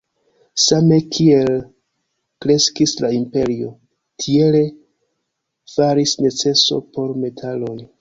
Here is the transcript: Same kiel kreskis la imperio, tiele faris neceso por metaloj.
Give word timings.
Same 0.67 0.97
kiel 1.15 1.51
kreskis 2.45 2.95
la 3.05 3.13
imperio, 3.19 3.71
tiele 4.25 4.65
faris 5.77 6.19
neceso 6.27 6.85
por 6.93 7.19
metaloj. 7.25 7.81